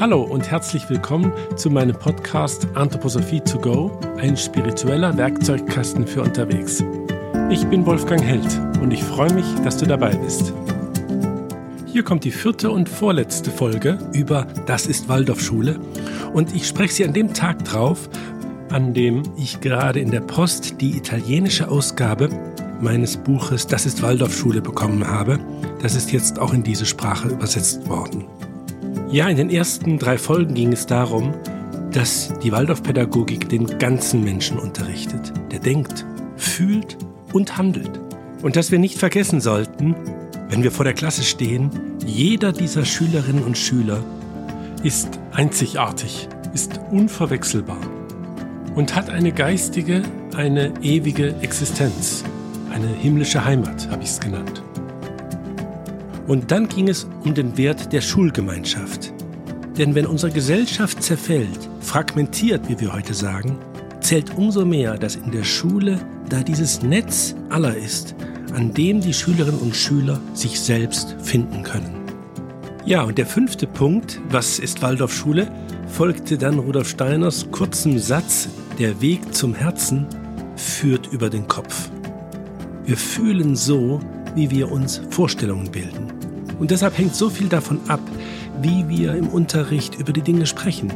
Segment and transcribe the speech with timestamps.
[0.00, 6.82] Hallo und herzlich willkommen zu meinem Podcast Anthroposophie to go, ein spiritueller Werkzeugkasten für unterwegs.
[7.50, 8.48] Ich bin Wolfgang Held
[8.80, 10.54] und ich freue mich, dass du dabei bist.
[11.84, 15.78] Hier kommt die vierte und vorletzte Folge über Das ist Waldorfschule
[16.32, 18.08] und ich spreche sie an dem Tag drauf,
[18.70, 22.30] an dem ich gerade in der Post die italienische Ausgabe
[22.80, 25.38] meines Buches Das ist Waldorfschule bekommen habe.
[25.82, 28.24] Das ist jetzt auch in diese Sprache übersetzt worden.
[29.12, 31.34] Ja, in den ersten drei Folgen ging es darum,
[31.90, 36.96] dass die Waldorfpädagogik den ganzen Menschen unterrichtet, der denkt, fühlt
[37.32, 37.90] und handelt.
[38.42, 39.96] Und dass wir nicht vergessen sollten,
[40.48, 41.70] wenn wir vor der Klasse stehen,
[42.06, 44.04] jeder dieser Schülerinnen und Schüler
[44.84, 47.80] ist einzigartig, ist unverwechselbar
[48.76, 50.02] und hat eine geistige,
[50.36, 52.22] eine ewige Existenz,
[52.72, 54.62] eine himmlische Heimat, habe ich es genannt.
[56.30, 59.12] Und dann ging es um den Wert der Schulgemeinschaft.
[59.76, 63.58] Denn wenn unsere Gesellschaft zerfällt, fragmentiert, wie wir heute sagen,
[63.98, 68.14] zählt umso mehr, dass in der Schule da dieses Netz aller ist,
[68.54, 71.96] an dem die Schülerinnen und Schüler sich selbst finden können.
[72.84, 75.50] Ja, und der fünfte Punkt, was ist Waldorfschule,
[75.88, 80.06] folgte dann Rudolf Steiners kurzem Satz, der Weg zum Herzen
[80.54, 81.90] führt über den Kopf.
[82.84, 83.98] Wir fühlen so,
[84.36, 86.19] wie wir uns Vorstellungen bilden.
[86.60, 88.00] Und deshalb hängt so viel davon ab,
[88.60, 90.92] wie wir im Unterricht über die Dinge sprechen,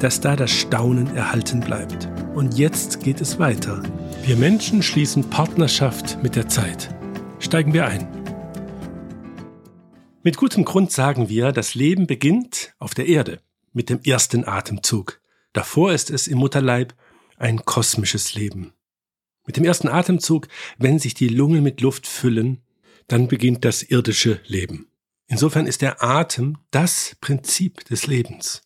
[0.00, 2.08] dass da das Staunen erhalten bleibt.
[2.34, 3.82] Und jetzt geht es weiter.
[4.22, 6.94] Wir Menschen schließen Partnerschaft mit der Zeit.
[7.40, 8.06] Steigen wir ein.
[10.22, 13.40] Mit gutem Grund sagen wir, das Leben beginnt auf der Erde
[13.72, 15.20] mit dem ersten Atemzug.
[15.52, 16.94] Davor ist es im Mutterleib
[17.36, 18.74] ein kosmisches Leben.
[19.44, 20.46] Mit dem ersten Atemzug,
[20.78, 22.58] wenn sich die Lungen mit Luft füllen,
[23.08, 24.89] dann beginnt das irdische Leben.
[25.30, 28.62] Insofern ist der Atem das Prinzip des Lebens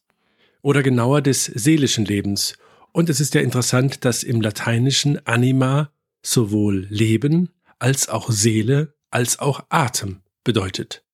[0.62, 2.54] oder genauer des seelischen Lebens.
[2.90, 5.90] Und es ist ja interessant, dass im Lateinischen Anima
[6.22, 11.04] sowohl Leben als auch Seele als auch Atem bedeutet.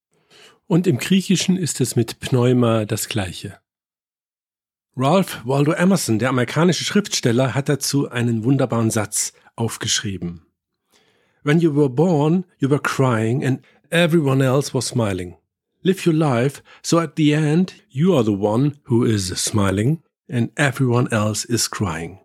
[0.69, 3.59] Und im Griechischen ist es mit Pneuma das gleiche.
[4.97, 10.47] Ralph Waldo Emerson, der amerikanische Schriftsteller, hat dazu einen wunderbaren Satz aufgeschrieben.
[11.43, 15.40] When you were born, you were crying and everyone else was smiling.
[15.83, 20.51] Live your life so at the end you are the one who is smiling and
[20.57, 22.19] everyone else is crying.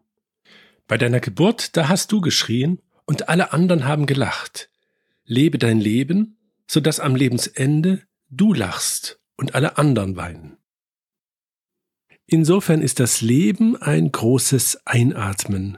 [0.87, 4.69] Bei deiner Geburt, da hast du geschrien und alle anderen haben gelacht.
[5.25, 10.57] Lebe dein Leben, so dass am Lebensende du lachst und alle anderen weinen.
[12.27, 15.77] Insofern ist das Leben ein großes Einatmen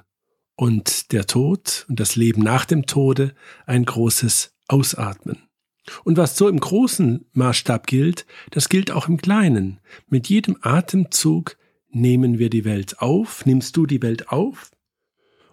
[0.56, 5.47] und der Tod und das Leben nach dem Tode ein großes Ausatmen.
[6.04, 9.80] Und was so im großen Maßstab gilt, das gilt auch im kleinen.
[10.08, 11.58] Mit jedem Atemzug
[11.90, 14.72] nehmen wir die Welt auf, nimmst du die Welt auf,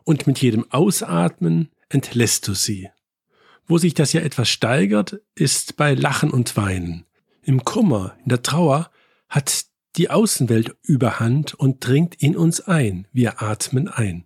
[0.04, 2.90] und mit jedem Ausatmen entlässt du sie.
[3.66, 7.06] Wo sich das ja etwas steigert, ist bei Lachen und Weinen.
[7.42, 8.90] Im Kummer, in der Trauer
[9.28, 9.64] hat
[9.96, 13.06] die Außenwelt überhand und dringt in uns ein.
[13.12, 14.24] Wir atmen ein.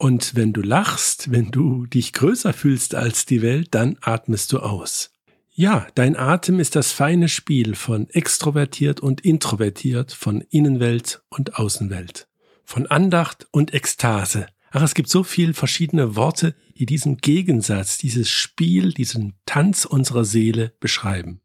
[0.00, 4.60] Und wenn du lachst, wenn du dich größer fühlst als die Welt, dann atmest du
[4.60, 5.10] aus.
[5.50, 12.28] Ja, dein Atem ist das feine Spiel von extrovertiert und introvertiert, von Innenwelt und Außenwelt,
[12.64, 14.46] von Andacht und Ekstase.
[14.70, 20.24] Ach, es gibt so viel verschiedene Worte, die diesen Gegensatz, dieses Spiel, diesen Tanz unserer
[20.24, 21.42] Seele beschreiben.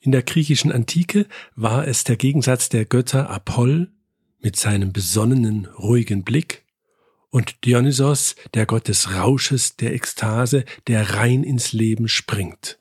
[0.00, 3.92] In der griechischen Antike war es der Gegensatz der Götter Apoll
[4.40, 6.65] mit seinem besonnenen, ruhigen Blick
[7.36, 12.78] und Dionysos, der Gott des Rausches, der Ekstase, der rein ins Leben springt.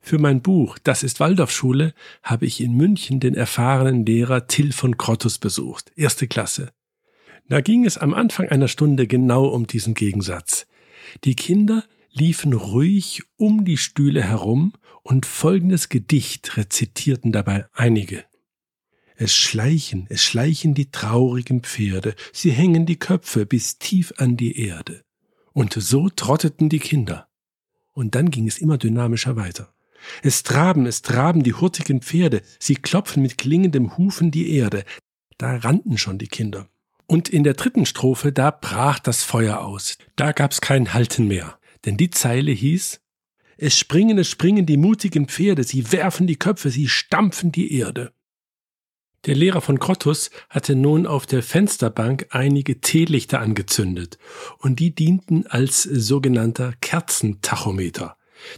[0.00, 1.92] Für mein Buch Das ist Waldorfschule
[2.22, 6.70] habe ich in München den erfahrenen Lehrer Till von Krottus besucht, erste Klasse.
[7.48, 10.68] Da ging es am Anfang einer Stunde genau um diesen Gegensatz.
[11.24, 18.24] Die Kinder liefen ruhig um die Stühle herum und folgendes Gedicht rezitierten dabei einige.
[19.16, 24.58] Es schleichen, es schleichen die traurigen Pferde, sie hängen die Köpfe bis tief an die
[24.58, 25.02] Erde.
[25.52, 27.28] Und so trotteten die Kinder.
[27.92, 29.72] Und dann ging es immer dynamischer weiter.
[30.22, 34.84] Es traben, es traben die hurtigen Pferde, sie klopfen mit klingendem Hufen die Erde.
[35.38, 36.68] Da rannten schon die Kinder.
[37.06, 39.96] Und in der dritten Strophe, da brach das Feuer aus.
[40.16, 41.58] Da gab's kein Halten mehr.
[41.84, 43.00] Denn die Zeile hieß,
[43.56, 48.12] es springen, es springen die mutigen Pferde, sie werfen die Köpfe, sie stampfen die Erde.
[49.26, 54.18] Der Lehrer von Grottus hatte nun auf der Fensterbank einige Teelichter angezündet,
[54.58, 58.16] und die dienten als sogenannter Kerzentachometer.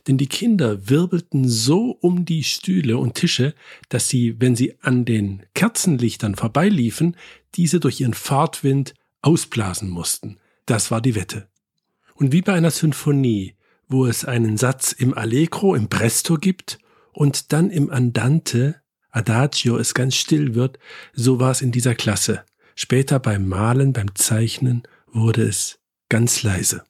[0.08, 3.54] Denn die Kinder wirbelten so um die Stühle und Tische,
[3.88, 7.16] dass sie, wenn sie an den Kerzenlichtern vorbeiliefen,
[7.54, 10.38] diese durch ihren Fahrtwind ausblasen mussten.
[10.64, 11.48] Das war die Wette.
[12.14, 13.54] Und wie bei einer Sinfonie,
[13.88, 16.78] wo es einen Satz im Allegro, im Presto gibt
[17.12, 18.80] und dann im Andante,
[19.16, 20.78] Adagio, es ganz still wird,
[21.12, 22.44] so war es in dieser Klasse.
[22.74, 25.78] Später beim Malen, beim Zeichnen wurde es
[26.08, 26.84] ganz leise.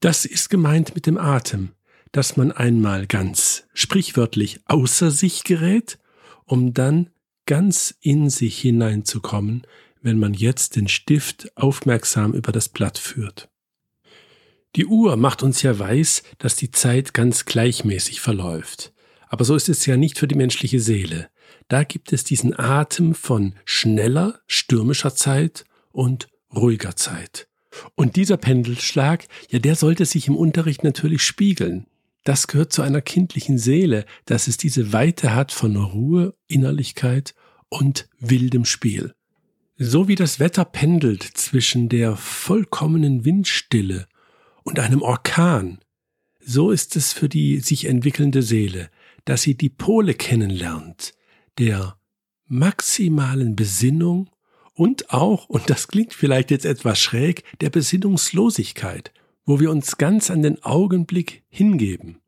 [0.00, 1.70] Das ist gemeint mit dem Atem,
[2.12, 5.98] dass man einmal ganz sprichwörtlich außer sich gerät,
[6.44, 7.10] um dann
[7.46, 9.66] ganz in sich hineinzukommen,
[10.00, 13.48] wenn man jetzt den Stift aufmerksam über das Blatt führt.
[14.76, 18.92] Die Uhr macht uns ja weiß, dass die Zeit ganz gleichmäßig verläuft.
[19.28, 21.28] Aber so ist es ja nicht für die menschliche Seele.
[21.68, 27.48] Da gibt es diesen Atem von schneller, stürmischer Zeit und ruhiger Zeit.
[27.94, 31.86] Und dieser Pendelschlag, ja, der sollte sich im Unterricht natürlich spiegeln.
[32.24, 37.34] Das gehört zu einer kindlichen Seele, dass es diese Weite hat von Ruhe, Innerlichkeit
[37.68, 39.14] und wildem Spiel.
[39.76, 44.06] So wie das Wetter pendelt zwischen der vollkommenen Windstille
[44.62, 45.80] und einem Orkan,
[46.44, 48.90] so ist es für die sich entwickelnde Seele,
[49.24, 51.14] dass sie die Pole kennenlernt,
[51.58, 51.96] der
[52.46, 54.30] maximalen Besinnung
[54.74, 59.12] und auch, und das klingt vielleicht jetzt etwas schräg, der Besinnungslosigkeit,
[59.44, 62.18] wo wir uns ganz an den Augenblick hingeben,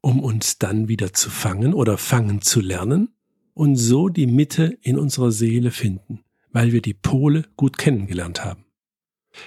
[0.00, 3.14] um uns dann wieder zu fangen oder fangen zu lernen
[3.54, 8.64] und so die Mitte in unserer Seele finden, weil wir die Pole gut kennengelernt haben.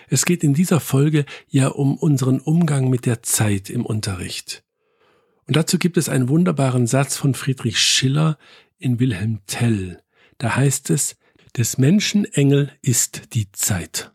[0.10, 4.64] Es geht in dieser Folge ja um unseren Umgang mit der Zeit im Unterricht.
[5.48, 8.38] Und dazu gibt es einen wunderbaren Satz von Friedrich Schiller
[8.78, 10.02] in Wilhelm Tell.
[10.38, 11.16] Da heißt es,
[11.56, 14.12] des Menschen Engel ist die Zeit.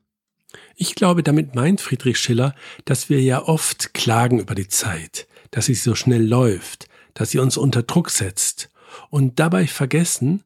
[0.77, 2.55] Ich glaube, damit meint Friedrich Schiller,
[2.85, 7.39] dass wir ja oft klagen über die Zeit, dass sie so schnell läuft, dass sie
[7.39, 8.71] uns unter Druck setzt
[9.11, 10.43] und dabei vergessen,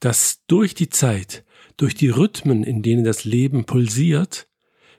[0.00, 1.44] dass durch die Zeit,
[1.76, 4.48] durch die Rhythmen, in denen das Leben pulsiert,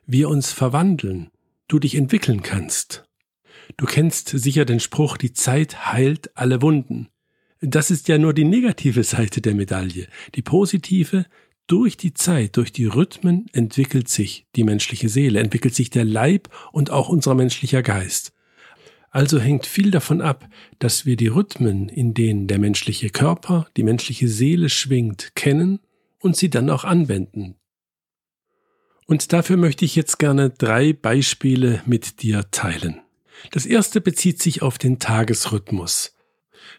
[0.05, 1.31] wir uns verwandeln,
[1.67, 3.05] du dich entwickeln kannst.
[3.77, 7.09] Du kennst sicher den Spruch, die Zeit heilt alle Wunden.
[7.67, 10.07] Das ist ja nur die negative Seite der Medaille.
[10.35, 11.25] Die positive,
[11.67, 16.49] durch die Zeit, durch die Rhythmen entwickelt sich die menschliche Seele, entwickelt sich der Leib
[16.71, 18.33] und auch unser menschlicher Geist.
[19.09, 20.47] Also hängt viel davon ab,
[20.77, 25.79] dass wir die Rhythmen, in denen der menschliche Körper, die menschliche Seele schwingt, kennen
[26.19, 27.55] und sie dann auch anwenden.
[29.07, 33.01] Und dafür möchte ich jetzt gerne drei Beispiele mit dir teilen.
[33.51, 36.14] Das erste bezieht sich auf den Tagesrhythmus.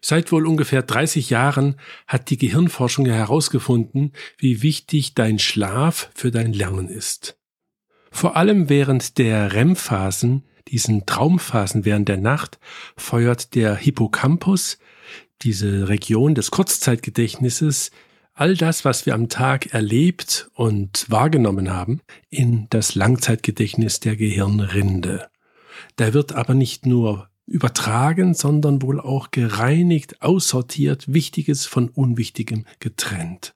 [0.01, 6.53] Seit wohl ungefähr 30 Jahren hat die Gehirnforschung herausgefunden, wie wichtig dein Schlaf für dein
[6.53, 7.39] Lernen ist.
[8.11, 12.59] Vor allem während der REM-Phasen, diesen Traumphasen während der Nacht,
[12.97, 14.79] feuert der Hippocampus,
[15.43, 17.91] diese Region des Kurzzeitgedächtnisses,
[18.33, 25.29] all das, was wir am Tag erlebt und wahrgenommen haben, in das Langzeitgedächtnis der Gehirnrinde.
[25.97, 33.55] Da wird aber nicht nur übertragen, sondern wohl auch gereinigt, aussortiert, Wichtiges von Unwichtigem getrennt.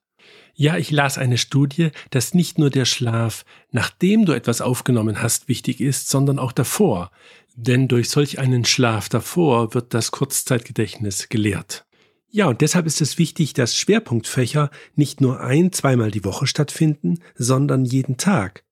[0.55, 5.49] Ja, ich las eine Studie, dass nicht nur der Schlaf, nachdem du etwas aufgenommen hast,
[5.49, 7.11] wichtig ist, sondern auch davor.
[7.57, 11.87] Denn durch solch einen Schlaf davor wird das Kurzzeitgedächtnis gelehrt.
[12.31, 17.19] Ja, und deshalb ist es wichtig, dass Schwerpunktfächer nicht nur ein, zweimal die Woche stattfinden,
[17.35, 18.63] sondern jeden Tag.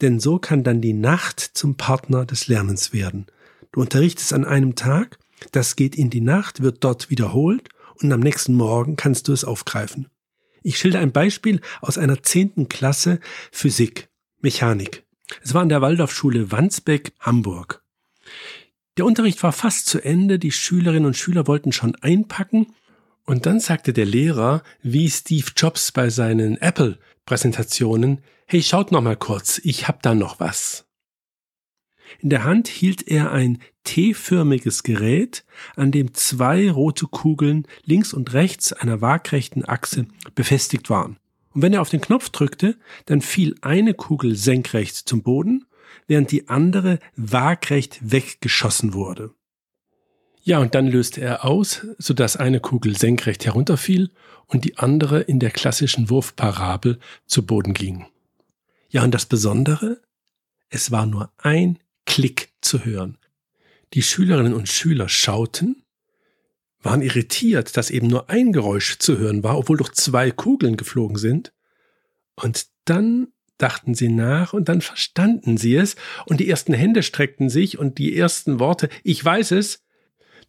[0.00, 3.26] Denn so kann dann die Nacht zum Partner des Lernens werden.
[3.72, 5.18] Du unterrichtest an einem Tag,
[5.50, 9.44] das geht in die Nacht, wird dort wiederholt und am nächsten Morgen kannst du es
[9.44, 10.08] aufgreifen.
[10.62, 13.18] Ich schilder ein Beispiel aus einer zehnten Klasse
[13.50, 14.08] Physik,
[14.40, 15.04] Mechanik.
[15.42, 17.82] Es war an der Waldorfschule Wandsbeck, Hamburg.
[18.98, 22.74] Der Unterricht war fast zu Ende, die Schülerinnen und Schüler wollten schon einpacken
[23.24, 29.16] und dann sagte der Lehrer, wie Steve Jobs bei seinen Apple-Präsentationen, hey, schaut noch mal
[29.16, 30.84] kurz, ich hab da noch was.
[32.20, 35.44] In der Hand hielt er ein T-förmiges Gerät,
[35.76, 41.18] an dem zwei rote Kugeln links und rechts einer waagrechten Achse befestigt waren.
[41.50, 42.76] Und wenn er auf den Knopf drückte,
[43.06, 45.66] dann fiel eine Kugel senkrecht zum Boden,
[46.06, 49.34] während die andere waagrecht weggeschossen wurde.
[50.44, 54.10] Ja, und dann löste er aus, sodass eine Kugel senkrecht herunterfiel
[54.48, 58.06] und die andere in der klassischen Wurfparabel zu Boden ging.
[58.88, 60.00] Ja, und das Besondere?
[60.68, 61.78] Es war nur ein
[62.12, 63.16] Klick zu hören.
[63.94, 65.82] Die Schülerinnen und Schüler schauten,
[66.82, 71.16] waren irritiert, dass eben nur ein Geräusch zu hören war, obwohl doch zwei Kugeln geflogen
[71.16, 71.54] sind.
[72.34, 77.48] Und dann dachten sie nach und dann verstanden sie es und die ersten Hände streckten
[77.48, 79.82] sich und die ersten Worte, ich weiß es,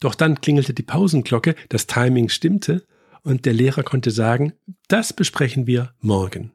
[0.01, 2.85] Doch dann klingelte die Pausenglocke, das Timing stimmte
[3.21, 4.51] und der Lehrer konnte sagen,
[4.89, 6.51] das besprechen wir morgen.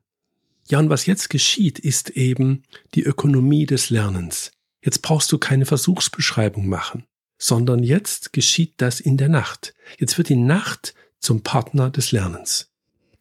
[0.68, 4.52] Ja, und was jetzt geschieht, ist eben die Ökonomie des Lernens.
[4.88, 7.04] Jetzt brauchst du keine Versuchsbeschreibung machen,
[7.36, 9.74] sondern jetzt geschieht das in der Nacht.
[9.98, 12.70] Jetzt wird die Nacht zum Partner des Lernens.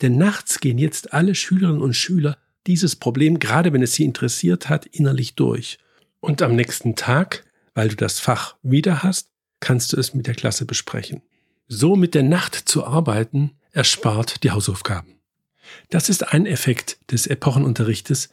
[0.01, 4.69] Denn nachts gehen jetzt alle Schülerinnen und Schüler dieses Problem, gerade wenn es sie interessiert
[4.69, 5.77] hat, innerlich durch.
[6.21, 7.43] Und am nächsten Tag,
[7.73, 9.27] weil du das Fach wieder hast,
[9.59, 11.21] kannst du es mit der Klasse besprechen.
[11.67, 15.15] So mit der Nacht zu arbeiten, erspart die Hausaufgaben.
[15.89, 18.29] Das ist ein Effekt des Epochenunterrichtes,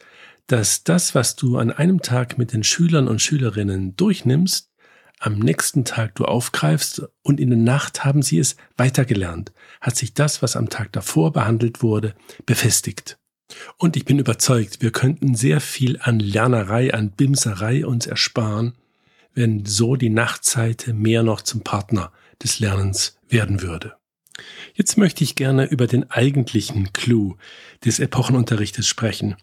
[0.47, 4.69] dass das, was du an einem Tag mit den Schülern und Schülerinnen durchnimmst,
[5.19, 10.13] am nächsten Tag du aufgreifst und in der Nacht haben sie es weitergelernt, hat sich
[10.13, 12.13] das, was am Tag davor behandelt wurde,
[12.45, 13.17] befestigt.
[13.77, 18.73] Und ich bin überzeugt, wir könnten sehr viel an Lernerei, an Bimserei uns ersparen,
[19.33, 22.11] wenn so die Nachtzeit mehr noch zum Partner
[22.41, 23.95] des Lernens werden würde.
[24.73, 27.37] Jetzt möchte ich gerne über den eigentlichen Clou
[27.83, 29.35] des Epochenunterrichtes sprechen,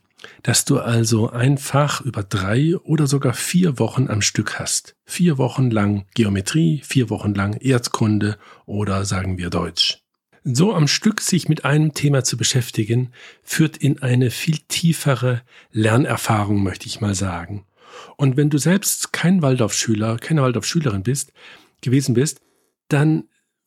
[0.43, 4.95] dass du also einfach über drei oder sogar vier Wochen am Stück hast.
[5.05, 9.99] Vier Wochen lang Geometrie, vier Wochen lang Erdkunde oder sagen wir Deutsch.
[10.45, 13.13] So am Stück sich mit einem Thema zu beschäftigen,
[13.43, 17.65] führt in eine viel tiefere Lernerfahrung, möchte ich mal sagen.
[18.17, 21.33] Und wenn du selbst kein Waldorfschüler, keine Waldorfschülerin bist,
[21.81, 22.41] gewesen bist,
[22.89, 23.25] dann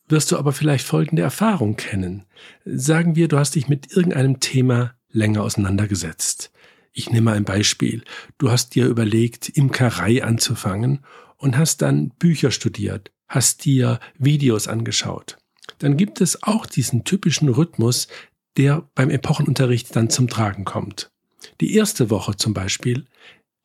[0.07, 2.25] wirst du aber vielleicht folgende Erfahrung kennen.
[2.65, 6.51] Sagen wir, du hast dich mit irgendeinem Thema länger auseinandergesetzt.
[6.93, 8.03] Ich nehme ein Beispiel.
[8.38, 11.00] Du hast dir überlegt, Imkerei anzufangen
[11.38, 15.38] und hast dann Bücher studiert, hast dir Videos angeschaut.
[15.79, 18.07] Dann gibt es auch diesen typischen Rhythmus,
[18.57, 21.12] der beim Epochenunterricht dann zum Tragen kommt.
[21.60, 23.05] Die erste Woche zum Beispiel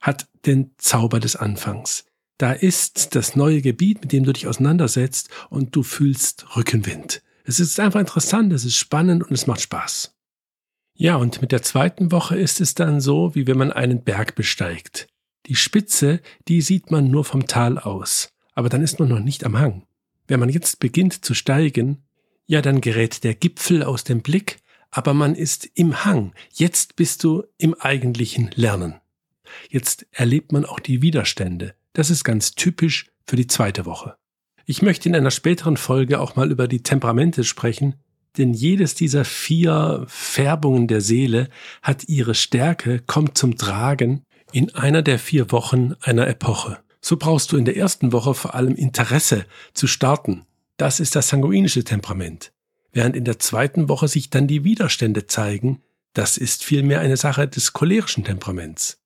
[0.00, 2.04] hat den Zauber des Anfangs.
[2.38, 7.22] Da ist das neue Gebiet, mit dem du dich auseinandersetzt und du fühlst Rückenwind.
[7.44, 10.14] Es ist einfach interessant, es ist spannend und es macht Spaß.
[11.00, 14.34] Ja, und mit der zweiten Woche ist es dann so, wie wenn man einen Berg
[14.34, 15.08] besteigt.
[15.46, 19.44] Die Spitze, die sieht man nur vom Tal aus, aber dann ist man noch nicht
[19.44, 19.86] am Hang.
[20.28, 22.02] Wenn man jetzt beginnt zu steigen,
[22.44, 24.58] ja, dann gerät der Gipfel aus dem Blick,
[24.90, 26.34] aber man ist im Hang.
[26.52, 28.96] Jetzt bist du im eigentlichen Lernen.
[29.70, 31.74] Jetzt erlebt man auch die Widerstände.
[31.94, 34.16] Das ist ganz typisch für die zweite Woche.
[34.66, 37.94] Ich möchte in einer späteren Folge auch mal über die Temperamente sprechen,
[38.38, 41.48] denn jedes dieser vier Färbungen der Seele
[41.82, 44.22] hat ihre Stärke, kommt zum Tragen
[44.52, 46.78] in einer der vier Wochen einer Epoche.
[47.00, 50.44] So brauchst du in der ersten Woche vor allem Interesse zu starten.
[50.76, 52.52] Das ist das sanguinische Temperament.
[52.92, 55.82] Während in der zweiten Woche sich dann die Widerstände zeigen,
[56.12, 58.98] das ist vielmehr eine Sache des cholerischen Temperaments.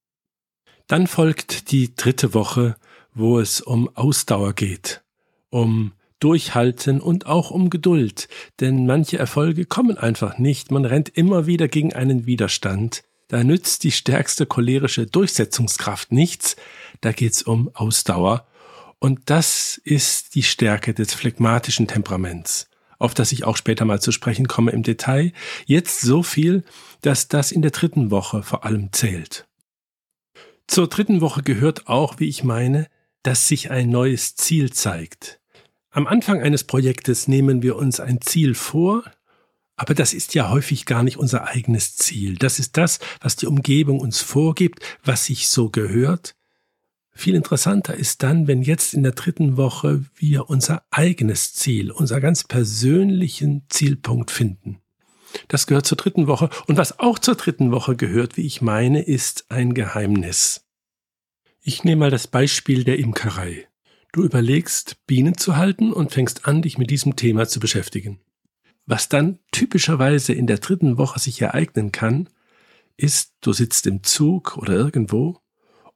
[0.86, 2.76] Dann folgt die dritte Woche,
[3.14, 5.02] wo es um Ausdauer geht,
[5.50, 5.92] um
[6.24, 8.28] Durchhalten und auch um Geduld,
[8.60, 13.84] denn manche Erfolge kommen einfach nicht, man rennt immer wieder gegen einen Widerstand, da nützt
[13.84, 16.56] die stärkste cholerische Durchsetzungskraft nichts,
[17.02, 18.46] da geht's um Ausdauer,
[19.00, 24.10] und das ist die Stärke des phlegmatischen Temperaments, auf das ich auch später mal zu
[24.10, 25.34] sprechen komme im Detail,
[25.66, 26.64] jetzt so viel,
[27.02, 29.46] dass das in der dritten Woche vor allem zählt.
[30.68, 32.88] Zur dritten Woche gehört auch, wie ich meine,
[33.22, 35.42] dass sich ein neues Ziel zeigt.
[35.94, 39.04] Am Anfang eines Projektes nehmen wir uns ein Ziel vor,
[39.76, 42.34] aber das ist ja häufig gar nicht unser eigenes Ziel.
[42.34, 46.34] Das ist das, was die Umgebung uns vorgibt, was sich so gehört.
[47.12, 52.20] Viel interessanter ist dann, wenn jetzt in der dritten Woche wir unser eigenes Ziel, unser
[52.20, 54.80] ganz persönlichen Zielpunkt finden.
[55.46, 56.50] Das gehört zur dritten Woche.
[56.66, 60.66] Und was auch zur dritten Woche gehört, wie ich meine, ist ein Geheimnis.
[61.62, 63.68] Ich nehme mal das Beispiel der Imkerei.
[64.14, 68.20] Du überlegst, Bienen zu halten und fängst an, dich mit diesem Thema zu beschäftigen.
[68.86, 72.28] Was dann typischerweise in der dritten Woche sich ereignen kann,
[72.96, 75.40] ist, du sitzt im Zug oder irgendwo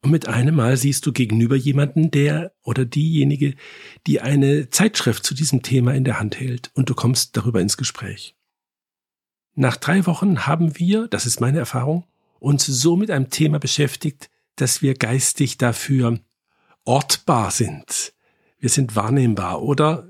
[0.02, 3.54] und mit einem Mal siehst du gegenüber jemanden, der oder diejenige,
[4.08, 7.76] die eine Zeitschrift zu diesem Thema in der Hand hält und du kommst darüber ins
[7.76, 8.34] Gespräch.
[9.54, 12.04] Nach drei Wochen haben wir, das ist meine Erfahrung,
[12.40, 16.18] uns so mit einem Thema beschäftigt, dass wir geistig dafür
[16.88, 18.14] ortbar sind.
[18.58, 20.08] Wir sind wahrnehmbar oder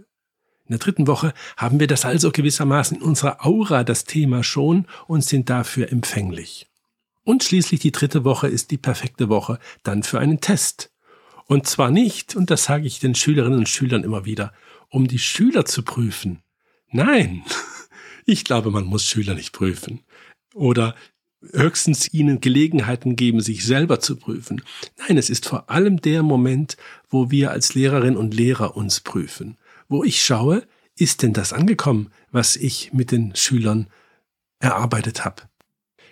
[0.65, 4.87] in der dritten Woche haben wir das also gewissermaßen in unserer Aura das Thema schon
[5.09, 6.69] und sind dafür empfänglich.
[7.25, 10.93] Und schließlich die dritte Woche ist die perfekte Woche dann für einen Test.
[11.47, 14.53] Und zwar nicht, und das sage ich den Schülerinnen und Schülern immer wieder,
[14.89, 16.43] um die Schüler zu prüfen.
[16.93, 17.43] Nein,
[18.25, 20.05] ich glaube, man muss Schüler nicht prüfen.
[20.55, 20.95] Oder
[21.53, 24.63] höchstens ihnen Gelegenheiten geben, sich selber zu prüfen.
[24.99, 26.77] Nein, es ist vor allem der Moment,
[27.09, 29.57] wo wir als Lehrerinnen und Lehrer uns prüfen,
[29.89, 30.65] wo ich schaue,
[30.97, 33.87] ist denn das angekommen, was ich mit den Schülern
[34.59, 35.43] erarbeitet habe.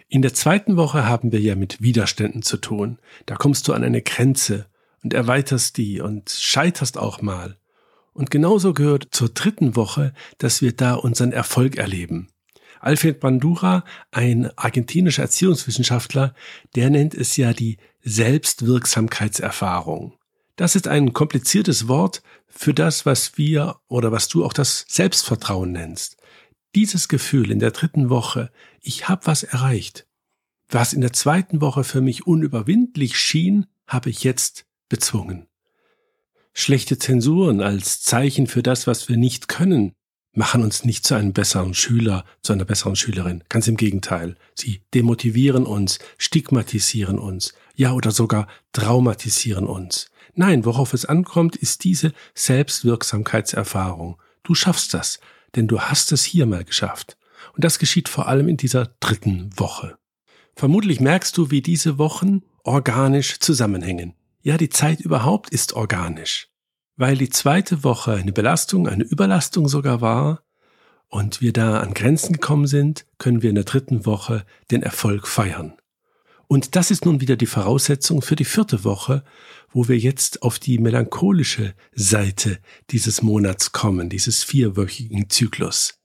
[0.08, 2.98] In der zweiten Woche haben wir ja mit Widerständen zu tun.
[3.26, 4.66] Da kommst du an eine Grenze
[5.02, 7.56] und erweiterst die und scheiterst auch mal.
[8.12, 12.28] Und genauso gehört zur dritten Woche, dass wir da unseren Erfolg erleben.
[12.80, 16.34] Alfred Bandura, ein argentinischer Erziehungswissenschaftler,
[16.74, 20.14] der nennt es ja die Selbstwirksamkeitserfahrung.
[20.56, 25.72] Das ist ein kompliziertes Wort für das, was wir oder was du auch das Selbstvertrauen
[25.72, 26.16] nennst.
[26.74, 30.06] Dieses Gefühl in der dritten Woche, ich habe was erreicht.
[30.68, 35.46] Was in der zweiten Woche für mich unüberwindlich schien, habe ich jetzt bezwungen.
[36.52, 39.92] Schlechte Zensuren als Zeichen für das, was wir nicht können,
[40.36, 43.42] machen uns nicht zu einem besseren Schüler, zu einer besseren Schülerin.
[43.48, 44.36] Ganz im Gegenteil.
[44.54, 50.10] Sie demotivieren uns, stigmatisieren uns, ja oder sogar traumatisieren uns.
[50.34, 54.20] Nein, worauf es ankommt, ist diese Selbstwirksamkeitserfahrung.
[54.42, 55.20] Du schaffst das,
[55.54, 57.16] denn du hast es hier mal geschafft.
[57.54, 59.96] Und das geschieht vor allem in dieser dritten Woche.
[60.54, 64.14] Vermutlich merkst du, wie diese Wochen organisch zusammenhängen.
[64.42, 66.48] Ja, die Zeit überhaupt ist organisch
[66.96, 70.42] weil die zweite Woche eine Belastung, eine Überlastung sogar war
[71.08, 75.28] und wir da an Grenzen gekommen sind, können wir in der dritten Woche den Erfolg
[75.28, 75.74] feiern.
[76.48, 79.24] Und das ist nun wieder die Voraussetzung für die vierte Woche,
[79.70, 82.58] wo wir jetzt auf die melancholische Seite
[82.90, 85.98] dieses Monats kommen, dieses vierwöchigen Zyklus.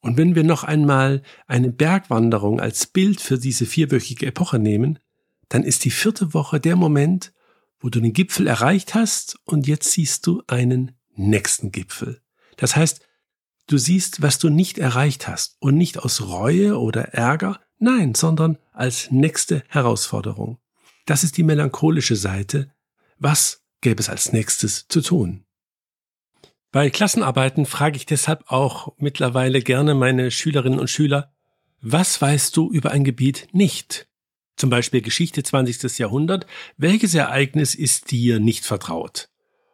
[0.00, 4.98] Und wenn wir noch einmal eine Bergwanderung als Bild für diese vierwöchige Epoche nehmen,
[5.48, 7.32] dann ist die vierte Woche der Moment,
[7.80, 12.20] wo du den Gipfel erreicht hast und jetzt siehst du einen nächsten Gipfel.
[12.56, 13.00] Das heißt,
[13.66, 18.58] du siehst, was du nicht erreicht hast und nicht aus Reue oder Ärger, nein, sondern
[18.72, 20.58] als nächste Herausforderung.
[21.06, 22.72] Das ist die melancholische Seite.
[23.18, 25.44] Was gäbe es als nächstes zu tun?
[26.72, 31.32] Bei Klassenarbeiten frage ich deshalb auch mittlerweile gerne meine Schülerinnen und Schüler,
[31.80, 34.09] was weißt du über ein Gebiet nicht?
[34.60, 35.98] Zum Beispiel Geschichte 20.
[35.98, 36.46] Jahrhundert,
[36.76, 39.28] welches Ereignis ist dir nicht vertraut?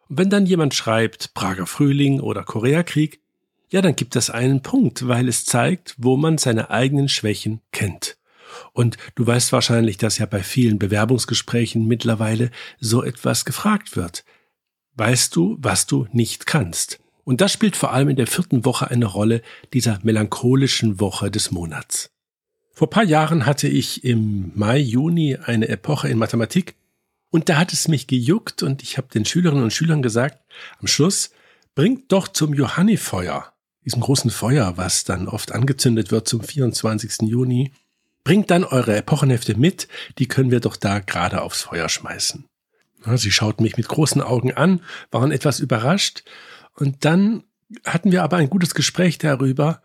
[0.07, 3.21] Und wenn dann jemand schreibt Prager Frühling oder Koreakrieg,
[3.69, 8.17] ja, dann gibt das einen Punkt, weil es zeigt, wo man seine eigenen Schwächen kennt.
[8.71, 14.23] Und du weißt wahrscheinlich, dass ja bei vielen Bewerbungsgesprächen mittlerweile so etwas gefragt wird.
[14.95, 16.99] Weißt du, was du nicht kannst?
[17.25, 19.41] Und das spielt vor allem in der vierten Woche eine Rolle
[19.73, 22.09] dieser melancholischen Woche des Monats.
[22.77, 26.75] Vor paar Jahren hatte ich im Mai, Juni eine Epoche in Mathematik
[27.31, 30.43] und da hat es mich gejuckt und ich habe den Schülerinnen und Schülern gesagt,
[30.79, 31.31] am Schluss,
[31.73, 33.51] bringt doch zum Johannifeuer,
[33.83, 37.27] diesem großen Feuer, was dann oft angezündet wird zum 24.
[37.27, 37.71] Juni,
[38.23, 39.87] bringt dann eure Epochenhefte mit,
[40.19, 42.45] die können wir doch da gerade aufs Feuer schmeißen.
[43.15, 46.25] Sie schauten mich mit großen Augen an, waren etwas überrascht
[46.75, 47.43] und dann
[47.83, 49.81] hatten wir aber ein gutes Gespräch darüber,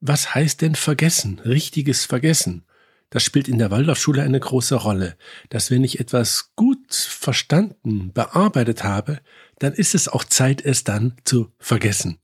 [0.00, 1.40] was heißt denn vergessen?
[1.44, 2.64] Richtiges Vergessen.
[3.10, 5.16] Das spielt in der Waldorfschule eine große Rolle,
[5.48, 9.20] dass wenn ich etwas gut verstanden, bearbeitet habe,
[9.58, 12.18] dann ist es auch Zeit, es dann zu vergessen.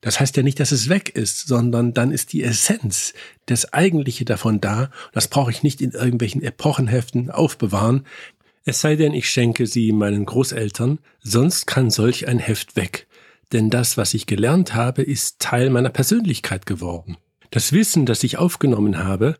[0.00, 3.14] Das heißt ja nicht, dass es weg ist, sondern dann ist die Essenz,
[3.46, 4.90] das Eigentliche davon da.
[5.12, 8.04] Das brauche ich nicht in irgendwelchen Epochenheften aufbewahren.
[8.64, 13.06] Es sei denn, ich schenke sie meinen Großeltern, sonst kann solch ein Heft weg
[13.52, 17.16] denn das, was ich gelernt habe, ist Teil meiner Persönlichkeit geworden.
[17.50, 19.36] Das Wissen, das ich aufgenommen habe,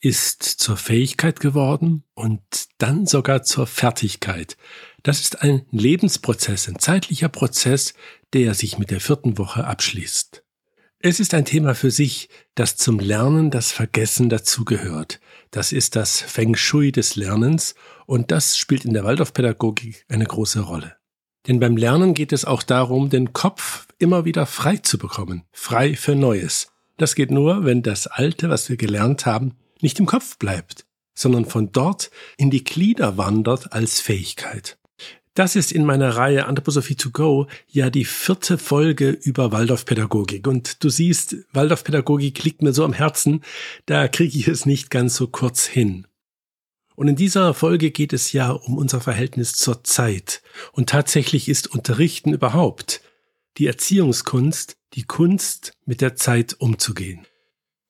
[0.00, 2.42] ist zur Fähigkeit geworden und
[2.76, 4.58] dann sogar zur Fertigkeit.
[5.02, 7.94] Das ist ein Lebensprozess, ein zeitlicher Prozess,
[8.34, 10.42] der sich mit der vierten Woche abschließt.
[10.98, 15.20] Es ist ein Thema für sich, das zum Lernen das Vergessen dazugehört.
[15.50, 17.74] Das ist das Feng Shui des Lernens
[18.06, 20.96] und das spielt in der Waldorfpädagogik eine große Rolle.
[21.46, 25.94] Denn beim Lernen geht es auch darum, den Kopf immer wieder frei zu bekommen, frei
[25.94, 26.68] für Neues.
[26.96, 31.44] Das geht nur, wenn das Alte, was wir gelernt haben, nicht im Kopf bleibt, sondern
[31.44, 34.78] von dort in die Glieder wandert als Fähigkeit.
[35.34, 40.46] Das ist in meiner Reihe Anthroposophie to go ja die vierte Folge über Waldorfpädagogik.
[40.46, 43.42] Und du siehst, Waldorfpädagogik liegt mir so am Herzen,
[43.86, 46.06] da kriege ich es nicht ganz so kurz hin.
[46.96, 50.42] Und in dieser Folge geht es ja um unser Verhältnis zur Zeit.
[50.72, 53.00] Und tatsächlich ist Unterrichten überhaupt
[53.58, 57.26] die Erziehungskunst, die Kunst, mit der Zeit umzugehen.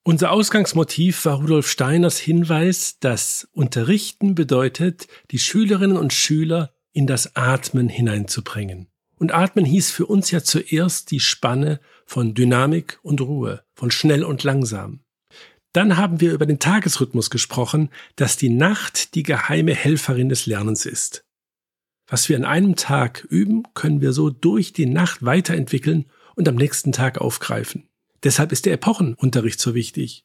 [0.02, 7.36] Unser Ausgangsmotiv war Rudolf Steiners Hinweis, dass Unterrichten bedeutet, die Schülerinnen und Schüler in das
[7.36, 8.88] Atmen hineinzubringen.
[9.16, 14.24] Und Atmen hieß für uns ja zuerst die Spanne von Dynamik und Ruhe, von schnell
[14.24, 15.03] und langsam.
[15.74, 20.86] Dann haben wir über den Tagesrhythmus gesprochen, dass die Nacht die geheime Helferin des Lernens
[20.86, 21.24] ist.
[22.06, 26.06] Was wir an einem Tag üben, können wir so durch die Nacht weiterentwickeln
[26.36, 27.88] und am nächsten Tag aufgreifen.
[28.22, 30.24] Deshalb ist der Epochenunterricht so wichtig.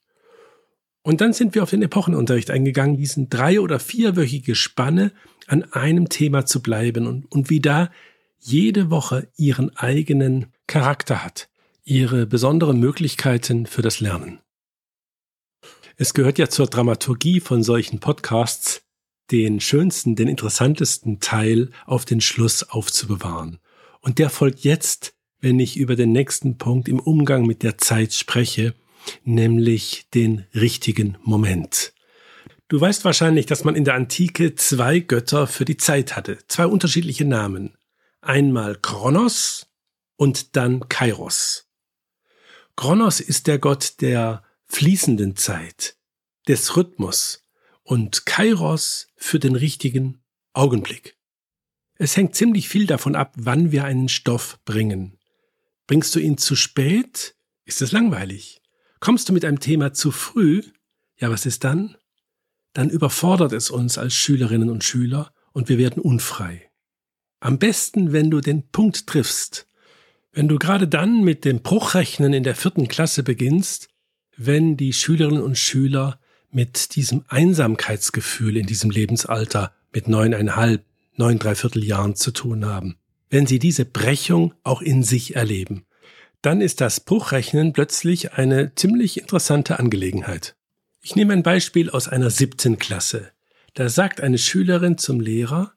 [1.02, 5.14] Und dann sind wir auf den Epochenunterricht eingegangen, diesen drei- oder vierwöchige Spanne
[5.48, 7.90] an einem Thema zu bleiben und, und wie da
[8.38, 11.50] jede Woche ihren eigenen Charakter hat,
[11.84, 14.42] ihre besonderen Möglichkeiten für das Lernen.
[16.02, 18.84] Es gehört ja zur Dramaturgie von solchen Podcasts,
[19.32, 23.60] den schönsten, den interessantesten Teil auf den Schluss aufzubewahren.
[24.00, 28.14] Und der folgt jetzt, wenn ich über den nächsten Punkt im Umgang mit der Zeit
[28.14, 28.76] spreche,
[29.26, 31.92] nämlich den richtigen Moment.
[32.70, 36.66] Du weißt wahrscheinlich, dass man in der Antike zwei Götter für die Zeit hatte, zwei
[36.66, 37.78] unterschiedliche Namen.
[38.22, 39.68] Einmal Kronos
[40.16, 41.68] und dann Kairos.
[42.78, 45.98] Kronos ist der Gott der fließenden Zeit,
[46.48, 47.44] des Rhythmus
[47.84, 50.22] und Kairos für den richtigen
[50.54, 51.18] Augenblick.
[51.96, 55.20] Es hängt ziemlich viel davon ab, wann wir einen Stoff bringen.
[55.86, 58.62] Bringst du ihn zu spät, ist es langweilig.
[59.00, 60.62] Kommst du mit einem Thema zu früh,
[61.18, 61.98] ja, was ist dann?
[62.74, 66.70] Dann überfordert es uns als Schülerinnen und Schüler und wir werden unfrei.
[67.40, 69.68] Am besten, wenn du den Punkt triffst.
[70.32, 73.90] Wenn du gerade dann mit dem Bruchrechnen in der vierten Klasse beginnst,
[74.40, 76.18] wenn die Schülerinnen und Schüler
[76.50, 80.86] mit diesem Einsamkeitsgefühl in diesem Lebensalter mit neuneinhalb,
[81.18, 82.96] neun dreiviertel Jahren zu tun haben.
[83.30, 85.86] Wenn sie diese Brechung auch in sich erleben,
[86.42, 90.56] dann ist das Bruchrechnen plötzlich eine ziemlich interessante Angelegenheit.
[91.02, 93.32] Ich nehme ein Beispiel aus einer siebten Klasse.
[93.74, 95.74] Da sagt eine Schülerin zum Lehrer,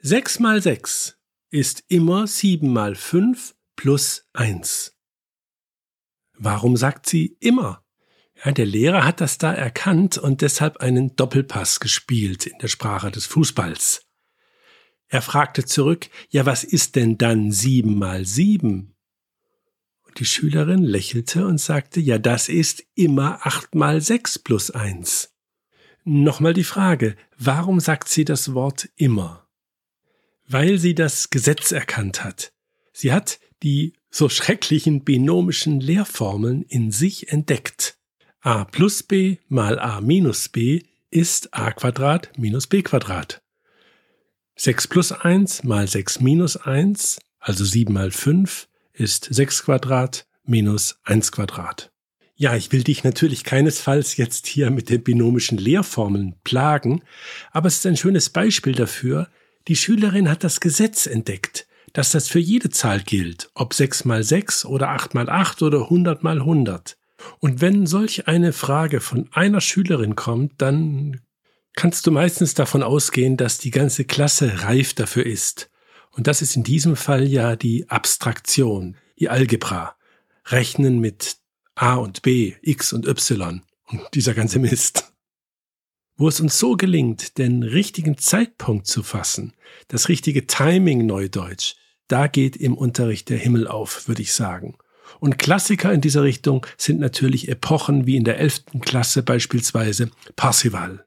[0.00, 1.18] sechs mal sechs
[1.50, 4.93] ist immer sieben mal fünf plus eins.
[6.36, 7.82] Warum sagt sie immer?
[8.44, 13.10] Ja, der Lehrer hat das da erkannt und deshalb einen Doppelpass gespielt in der Sprache
[13.10, 14.06] des Fußballs.
[15.08, 18.94] Er fragte zurück, ja, was ist denn dann sieben mal sieben?
[20.02, 25.32] Und die Schülerin lächelte und sagte, ja, das ist immer acht mal sechs plus eins.
[26.04, 29.48] Nochmal die Frage, warum sagt sie das Wort immer?
[30.46, 32.52] Weil sie das Gesetz erkannt hat.
[32.92, 37.98] Sie hat die so schrecklichen binomischen Lehrformeln in sich entdeckt
[38.42, 43.42] a plus b mal a minus b ist a Quadrat minus b Quadrat.
[44.54, 51.00] 6 plus 1 mal 6 minus 1, also 7 mal 5, ist 6 Quadrat minus
[51.02, 51.90] 1 Quadrat.
[52.36, 57.02] Ja, ich will dich natürlich keinesfalls jetzt hier mit den binomischen Lehrformeln plagen,
[57.50, 59.28] aber es ist ein schönes Beispiel dafür,
[59.66, 64.22] die Schülerin hat das Gesetz entdeckt, dass das für jede Zahl gilt, ob 6 mal
[64.22, 66.98] 6 oder 8 mal 8 oder 100 mal 100.
[67.38, 71.20] Und wenn solch eine Frage von einer Schülerin kommt, dann
[71.72, 75.70] kannst du meistens davon ausgehen, dass die ganze Klasse reif dafür ist.
[76.10, 79.96] Und das ist in diesem Fall ja die Abstraktion, die Algebra.
[80.46, 81.36] Rechnen mit
[81.76, 85.12] A und B, X und Y und dieser ganze Mist.
[86.16, 89.54] Wo es uns so gelingt, den richtigen Zeitpunkt zu fassen,
[89.88, 91.76] das richtige Timing Neudeutsch,
[92.08, 94.76] da geht im Unterricht der Himmel auf, würde ich sagen.
[95.20, 101.04] Und Klassiker in dieser Richtung sind natürlich Epochen wie in der elften Klasse beispielsweise Parsival.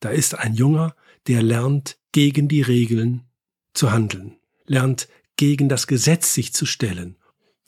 [0.00, 0.94] Da ist ein Junger,
[1.26, 3.24] der lernt, gegen die Regeln
[3.72, 7.16] zu handeln, lernt, gegen das Gesetz sich zu stellen.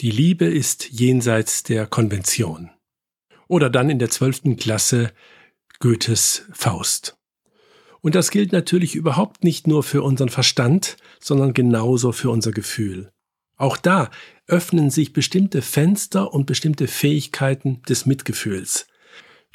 [0.01, 2.71] Die Liebe ist jenseits der Konvention.
[3.49, 5.13] Oder dann in der zwölften Klasse
[5.79, 7.17] Goethes Faust.
[8.05, 13.11] Und das gilt natürlich überhaupt nicht nur für unseren Verstand, sondern genauso für unser Gefühl.
[13.57, 14.11] Auch da
[14.47, 18.87] öffnen sich bestimmte Fenster und bestimmte Fähigkeiten des Mitgefühls.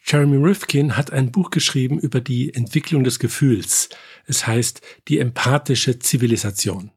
[0.03, 3.89] Jeremy Rifkin hat ein Buch geschrieben über die Entwicklung des Gefühls.
[4.25, 6.89] Es heißt die empathische Zivilisation.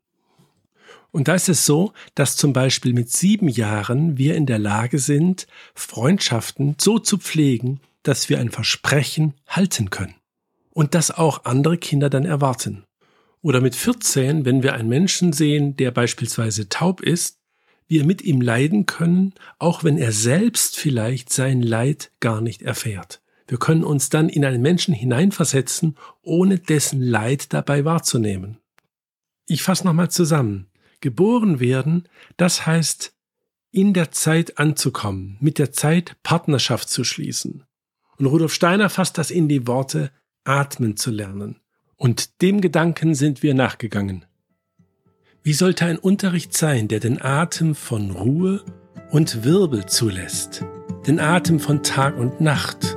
[1.11, 4.99] Und da ist es so, dass zum Beispiel mit sieben Jahren wir in der Lage
[4.99, 10.15] sind, Freundschaften so zu pflegen, dass wir ein Versprechen halten können.
[10.73, 12.85] Und das auch andere Kinder dann erwarten.
[13.43, 17.39] Oder mit 14, wenn wir einen Menschen sehen, der beispielsweise taub ist,
[17.89, 23.21] wir mit ihm leiden können, auch wenn er selbst vielleicht sein Leid gar nicht erfährt.
[23.47, 28.59] Wir können uns dann in einen Menschen hineinversetzen, ohne dessen Leid dabei wahrzunehmen.
[29.47, 30.69] Ich fasse nochmal zusammen.
[31.01, 33.13] Geboren werden, das heißt,
[33.73, 37.65] in der Zeit anzukommen, mit der Zeit Partnerschaft zu schließen.
[38.17, 40.13] Und Rudolf Steiner fasst das in die Worte
[40.45, 41.57] atmen zu lernen.
[41.97, 44.25] Und dem Gedanken sind wir nachgegangen.
[45.45, 48.65] Wie sollte ein Unterricht sein, der den Atem von Ruhe
[49.11, 50.65] und Wirbel zulässt,
[51.07, 52.97] den Atem von Tag und Nacht,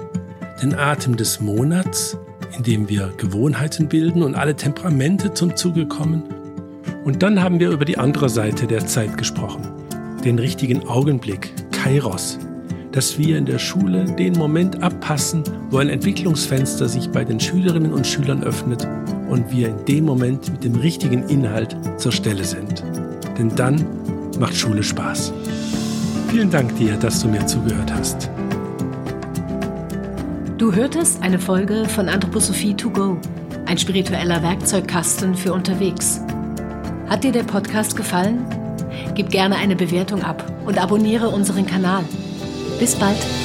[0.62, 2.18] den Atem des Monats,
[2.56, 6.24] in dem wir Gewohnheiten bilden und alle Temperamente zum Zuge kommen,
[7.04, 9.62] Und dann haben wir über die andere Seite der Zeit gesprochen.
[10.24, 12.40] Den richtigen Augenblick, Kairos.
[12.96, 17.92] Dass wir in der Schule den Moment abpassen, wo ein Entwicklungsfenster sich bei den Schülerinnen
[17.92, 18.88] und Schülern öffnet
[19.30, 22.86] und wir in dem Moment mit dem richtigen Inhalt zur Stelle sind.
[23.38, 23.86] Denn dann
[24.40, 25.34] macht Schule Spaß.
[26.30, 28.30] Vielen Dank dir, dass du mir zugehört hast.
[30.58, 33.18] Du hörtest eine Folge von Anthroposophie to go,
[33.66, 36.22] ein spiritueller Werkzeugkasten für unterwegs.
[37.10, 38.46] Hat dir der Podcast gefallen?
[39.16, 42.06] Gib gerne eine Bewertung ab und abonniere unseren Kanal.
[42.80, 43.45] Bis bald!